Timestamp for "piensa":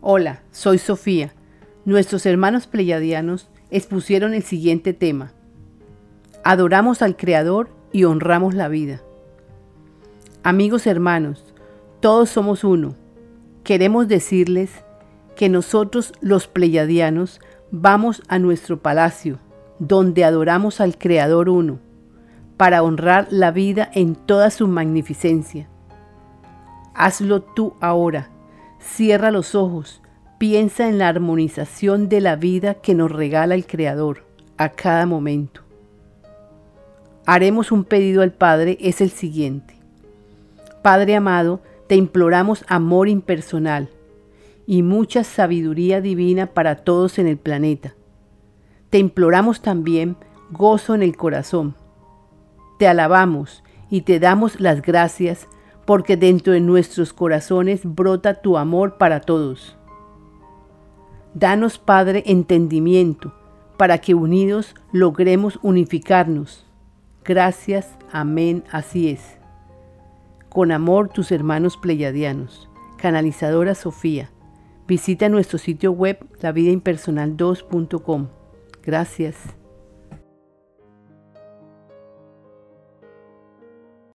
30.38-30.88